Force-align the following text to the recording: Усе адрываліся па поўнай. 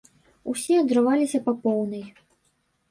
Усе 0.53 0.73
адрываліся 0.83 1.43
па 1.49 1.57
поўнай. 1.67 2.05